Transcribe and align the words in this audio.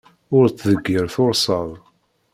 Ur 0.35 0.45
ttḍeggir 0.49 1.05
tursaḍ! 1.13 1.69